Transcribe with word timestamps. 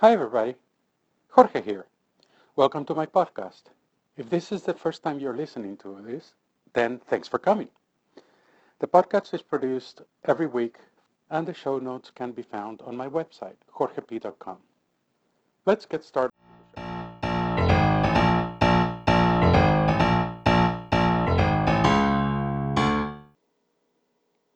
Hi, 0.00 0.12
everybody. 0.12 0.54
Jorge 1.28 1.60
here. 1.60 1.84
Welcome 2.56 2.86
to 2.86 2.94
my 2.94 3.04
podcast. 3.04 3.64
If 4.16 4.30
this 4.30 4.50
is 4.50 4.62
the 4.62 4.72
first 4.72 5.02
time 5.02 5.20
you're 5.20 5.36
listening 5.36 5.76
to 5.76 6.00
this, 6.00 6.32
then 6.72 7.02
thanks 7.06 7.28
for 7.28 7.38
coming. 7.38 7.68
The 8.78 8.86
podcast 8.86 9.34
is 9.34 9.42
produced 9.42 10.00
every 10.24 10.46
week, 10.46 10.78
and 11.28 11.46
the 11.46 11.52
show 11.52 11.78
notes 11.78 12.10
can 12.14 12.32
be 12.32 12.40
found 12.40 12.80
on 12.80 12.96
my 12.96 13.10
website, 13.10 13.56
jorgep.com. 13.74 14.56
Let's 15.66 15.84
get 15.84 16.02
started. 16.02 16.32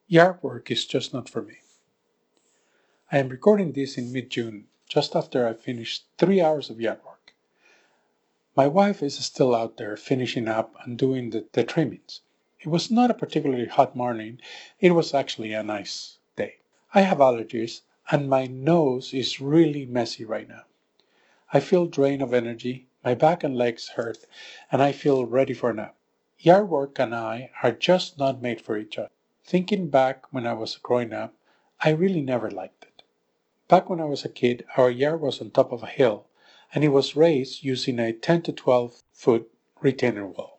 Yard 0.08 0.38
work 0.40 0.70
is 0.70 0.86
just 0.86 1.12
not 1.12 1.28
for 1.28 1.42
me. 1.42 1.56
I 3.12 3.18
am 3.18 3.28
recording 3.28 3.72
this 3.72 3.98
in 3.98 4.10
mid 4.10 4.30
June, 4.30 4.68
just 4.88 5.16
after 5.16 5.46
I 5.46 5.54
finished 5.54 6.06
three 6.18 6.40
hours 6.40 6.70
of 6.70 6.80
yard 6.80 7.00
work. 7.04 7.34
My 8.56 8.66
wife 8.66 9.02
is 9.02 9.16
still 9.16 9.54
out 9.54 9.76
there 9.76 9.96
finishing 9.96 10.46
up 10.46 10.76
and 10.84 10.96
doing 10.96 11.30
the, 11.30 11.46
the 11.52 11.64
trimmings. 11.64 12.20
It 12.60 12.68
was 12.68 12.90
not 12.90 13.10
a 13.10 13.14
particularly 13.14 13.66
hot 13.66 13.96
morning, 13.96 14.40
it 14.80 14.92
was 14.92 15.12
actually 15.12 15.52
a 15.52 15.62
nice 15.62 16.18
day. 16.36 16.58
I 16.94 17.00
have 17.00 17.18
allergies, 17.18 17.80
and 18.10 18.28
my 18.30 18.46
nose 18.46 19.12
is 19.12 19.40
really 19.40 19.86
messy 19.86 20.24
right 20.24 20.48
now. 20.48 20.64
I 21.52 21.60
feel 21.60 21.86
drained 21.86 22.22
of 22.22 22.32
energy, 22.32 22.86
my 23.04 23.14
back 23.14 23.44
and 23.44 23.56
legs 23.56 23.88
hurt, 23.88 24.18
and 24.70 24.82
I 24.82 24.92
feel 24.92 25.26
ready 25.26 25.52
for 25.52 25.70
a 25.70 25.74
nap. 25.74 25.96
Yard 26.38 26.68
work 26.68 26.98
and 26.98 27.14
I 27.14 27.50
are 27.62 27.72
just 27.72 28.18
not 28.18 28.40
made 28.40 28.60
for 28.60 28.76
each 28.76 28.98
other. 28.98 29.10
Thinking 29.44 29.88
back 29.88 30.32
when 30.32 30.46
I 30.46 30.52
was 30.52 30.76
growing 30.76 31.12
up, 31.12 31.34
I 31.80 31.90
really 31.90 32.22
never 32.22 32.50
liked 32.50 32.84
it. 32.84 32.93
Back 33.66 33.88
when 33.88 33.98
I 33.98 34.04
was 34.04 34.26
a 34.26 34.28
kid, 34.28 34.66
our 34.76 34.90
yard 34.90 35.22
was 35.22 35.40
on 35.40 35.50
top 35.50 35.72
of 35.72 35.82
a 35.82 35.86
hill, 35.86 36.26
and 36.74 36.84
it 36.84 36.88
was 36.90 37.16
raised 37.16 37.64
using 37.64 37.98
a 37.98 38.12
10 38.12 38.42
to 38.42 38.52
12 38.52 39.02
foot 39.10 39.50
retaining 39.80 40.34
wall. 40.34 40.58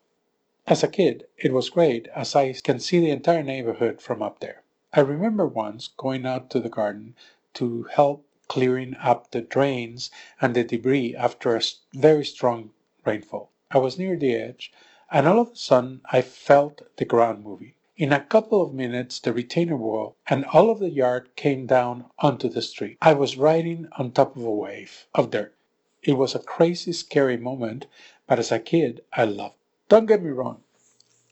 As 0.66 0.82
a 0.82 0.88
kid, 0.88 1.28
it 1.38 1.54
was 1.54 1.70
great 1.70 2.08
as 2.16 2.36
I 2.36 2.54
can 2.54 2.80
see 2.80 3.00
the 3.00 3.12
entire 3.12 3.44
neighborhood 3.44 4.02
from 4.02 4.24
up 4.24 4.40
there. 4.40 4.64
I 4.92 5.02
remember 5.02 5.46
once 5.46 5.88
going 5.88 6.26
out 6.26 6.50
to 6.50 6.60
the 6.60 6.68
garden 6.68 7.16
to 7.54 7.84
help 7.84 8.26
clearing 8.48 8.96
up 8.96 9.30
the 9.30 9.42
drains 9.42 10.10
and 10.42 10.56
the 10.56 10.64
debris 10.64 11.16
after 11.16 11.56
a 11.56 11.62
very 11.94 12.26
strong 12.26 12.72
rainfall. 13.06 13.52
I 13.70 13.78
was 13.78 14.00
near 14.00 14.18
the 14.18 14.34
edge, 14.34 14.74
and 15.12 15.28
all 15.28 15.42
of 15.42 15.52
a 15.52 15.56
sudden 15.56 16.02
I 16.12 16.24
felt 16.24 16.82
the 16.98 17.06
ground 17.06 17.44
moving. 17.44 17.74
In 17.98 18.12
a 18.12 18.20
couple 18.20 18.62
of 18.62 18.74
minutes 18.74 19.22
the 19.22 19.32
retainer 19.32 19.78
wall 19.78 20.18
and 20.28 20.44
all 20.48 20.70
of 20.70 20.80
the 20.80 20.90
yard 20.90 21.34
came 21.38 21.66
down 21.66 22.06
onto 22.20 22.50
the 22.50 22.62
street. 22.62 22.98
I 23.02 23.14
was 23.14 23.38
riding 23.38 23.88
on 23.98 24.12
top 24.12 24.36
of 24.36 24.44
a 24.44 24.52
wave 24.52 25.08
of 25.16 25.32
dirt. 25.32 25.56
It 26.04 26.18
was 26.18 26.36
a 26.36 26.40
crazy, 26.40 26.92
scary 26.92 27.38
moment, 27.38 27.86
but 28.28 28.38
as 28.38 28.52
a 28.52 28.60
kid, 28.60 29.02
I 29.14 29.24
loved 29.24 29.56
it. 29.56 29.88
Don't 29.88 30.08
get 30.08 30.22
me 30.22 30.32
wrong, 30.32 30.62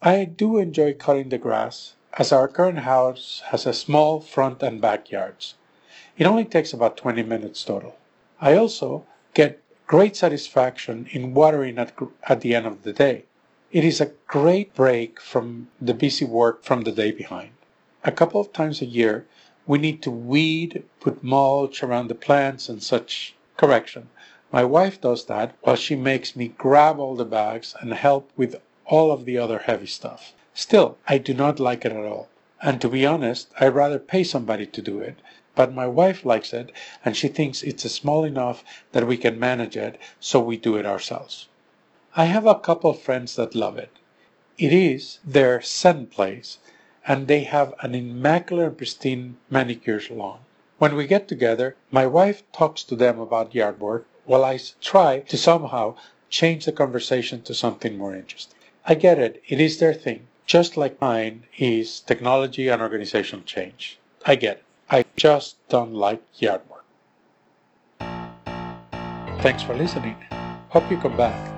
I 0.01 0.23
do 0.23 0.57
enjoy 0.57 0.93
cutting 0.93 1.27
the 1.27 1.37
grass, 1.37 1.95
as 2.13 2.31
our 2.31 2.47
current 2.47 2.79
house 2.79 3.41
has 3.47 3.65
a 3.65 3.73
small 3.73 4.21
front 4.21 4.63
and 4.63 4.79
back 4.79 5.11
yards. 5.11 5.55
It 6.17 6.25
only 6.25 6.45
takes 6.45 6.71
about 6.71 6.95
20 6.95 7.23
minutes 7.23 7.61
total. 7.65 7.97
I 8.39 8.55
also 8.55 9.05
get 9.33 9.61
great 9.85 10.15
satisfaction 10.15 11.09
in 11.11 11.33
watering 11.33 11.77
at, 11.77 11.91
at 12.23 12.39
the 12.39 12.55
end 12.55 12.67
of 12.67 12.83
the 12.83 12.93
day. 12.93 13.25
It 13.73 13.83
is 13.83 13.99
a 13.99 14.11
great 14.27 14.75
break 14.75 15.19
from 15.19 15.67
the 15.81 15.95
busy 15.95 16.25
work 16.25 16.63
from 16.63 16.81
the 16.81 16.91
day 16.91 17.09
behind. 17.09 17.53
A 18.03 18.11
couple 18.11 18.39
of 18.39 18.53
times 18.53 18.83
a 18.83 18.85
year, 18.85 19.25
we 19.65 19.79
need 19.79 20.03
to 20.03 20.11
weed, 20.11 20.83
put 20.99 21.23
mulch 21.23 21.81
around 21.81 22.07
the 22.07 22.13
plants 22.13 22.69
and 22.69 22.83
such. 22.83 23.33
Correction. 23.57 24.09
My 24.51 24.63
wife 24.63 25.01
does 25.01 25.25
that 25.25 25.55
while 25.61 25.75
she 25.75 25.95
makes 25.95 26.35
me 26.35 26.49
grab 26.49 26.99
all 26.99 27.15
the 27.15 27.25
bags 27.25 27.73
and 27.79 27.91
help 27.95 28.29
with 28.37 28.61
all 28.85 29.11
of 29.11 29.25
the 29.25 29.39
other 29.39 29.57
heavy 29.57 29.87
stuff. 29.87 30.33
Still, 30.53 30.99
I 31.07 31.17
do 31.17 31.33
not 31.33 31.59
like 31.59 31.83
it 31.83 31.93
at 31.93 32.05
all. 32.05 32.29
And 32.61 32.79
to 32.79 32.87
be 32.87 33.07
honest, 33.07 33.49
I'd 33.59 33.73
rather 33.73 33.97
pay 33.97 34.23
somebody 34.23 34.67
to 34.67 34.81
do 34.83 34.99
it. 34.99 35.15
But 35.55 35.73
my 35.73 35.87
wife 35.87 36.23
likes 36.23 36.53
it 36.53 36.71
and 37.03 37.17
she 37.17 37.27
thinks 37.27 37.63
it's 37.63 37.91
small 37.91 38.23
enough 38.23 38.63
that 38.91 39.07
we 39.07 39.17
can 39.17 39.39
manage 39.39 39.75
it, 39.75 39.99
so 40.19 40.39
we 40.39 40.57
do 40.57 40.75
it 40.75 40.85
ourselves. 40.85 41.47
I 42.15 42.25
have 42.25 42.45
a 42.45 42.59
couple 42.59 42.93
friends 42.93 43.35
that 43.37 43.55
love 43.55 43.79
it. 43.79 43.89
It 44.59 44.71
is 44.71 45.17
their 45.25 45.61
sun 45.61 46.05
place, 46.05 46.59
and 47.07 47.27
they 47.27 47.43
have 47.43 47.73
an 47.81 47.95
immaculate 47.95 48.67
and 48.67 48.77
pristine 48.77 49.37
manicured 49.49 50.11
lawn. 50.11 50.41
When 50.77 50.95
we 50.95 51.07
get 51.07 51.27
together, 51.27 51.75
my 51.89 52.05
wife 52.05 52.43
talks 52.51 52.83
to 52.83 52.95
them 52.95 53.19
about 53.19 53.55
yard 53.55 53.79
work 53.79 54.05
while 54.25 54.45
I 54.45 54.59
try 54.79 55.21
to 55.21 55.37
somehow 55.37 55.95
change 56.29 56.65
the 56.65 56.71
conversation 56.71 57.41
to 57.43 57.55
something 57.55 57.97
more 57.97 58.13
interesting. 58.15 58.59
I 58.85 58.93
get 58.93 59.17
it, 59.17 59.41
it 59.47 59.59
is 59.59 59.79
their 59.79 59.93
thing, 59.95 60.27
just 60.45 60.77
like 60.77 61.01
mine 61.01 61.45
is 61.57 61.99
technology 61.99 62.67
and 62.67 62.79
organizational 62.79 63.43
change. 63.43 63.97
I 64.23 64.35
get 64.35 64.57
it. 64.57 64.63
I 64.87 65.05
just 65.15 65.55
don't 65.67 65.95
like 65.95 66.21
yard 66.37 66.61
work. 66.69 66.85
Thanks 69.41 69.63
for 69.63 69.73
listening. 69.73 70.15
Hope 70.69 70.91
you 70.91 70.97
come 70.97 71.17
back. 71.17 71.52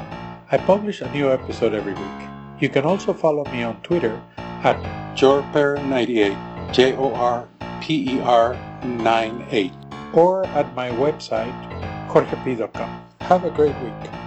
I 0.55 0.57
publish 0.59 1.01
a 1.01 1.11
new 1.11 1.29
episode 1.29 1.73
every 1.73 1.93
week. 1.93 2.29
You 2.61 2.69
can 2.69 2.85
also 2.85 3.11
follow 3.11 3.43
me 3.51 3.63
on 3.63 3.75
Twitter 3.81 4.21
at 4.37 4.79
jorper98, 5.13 6.71
J 6.71 6.95
O 6.95 7.13
R 7.13 7.45
P 7.81 8.15
E 8.15 8.21
R 8.21 8.55
98, 8.85 9.73
or 10.13 10.47
at 10.55 10.73
my 10.73 10.91
website, 10.91 11.51
jorgep.com. 12.07 13.03
Have 13.19 13.43
a 13.43 13.51
great 13.51 13.75
week. 13.83 14.24